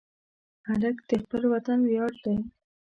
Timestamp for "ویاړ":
1.89-2.11